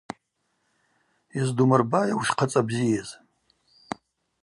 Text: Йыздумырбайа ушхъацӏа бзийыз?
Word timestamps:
Йыздумырбайа 1.35 2.13
ушхъацӏа 2.19 2.61
бзийыз? 2.67 3.09